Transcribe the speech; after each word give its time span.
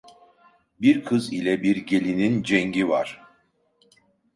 Bir 0.81 1.05
kız 1.05 1.33
ile 1.33 1.63
bir 1.63 1.75
gelinin 1.75 2.43
cengi 2.43 2.89
var. 2.89 3.21